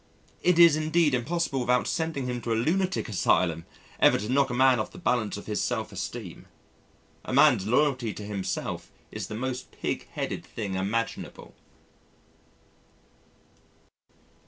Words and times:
It 0.41 0.57
is 0.57 0.75
indeed 0.75 1.13
impossible 1.13 1.59
without 1.59 1.85
sending 1.85 2.25
him 2.25 2.41
to 2.41 2.51
a 2.51 2.55
lunatic 2.55 3.07
asylum 3.07 3.67
ever 3.99 4.17
to 4.17 4.29
knock 4.29 4.49
a 4.49 4.53
man 4.55 4.79
off 4.79 4.89
the 4.91 4.97
balance 4.97 5.37
of 5.37 5.45
his 5.45 5.61
self 5.61 5.91
esteem.... 5.91 6.47
A 7.23 7.31
man's 7.31 7.67
loyalty 7.67 8.11
to 8.15 8.23
himself 8.25 8.91
is 9.11 9.27
the 9.27 9.35
most 9.35 9.71
pig 9.71 10.07
headed 10.09 10.43
thing 10.43 10.73
imaginable. 10.73 11.53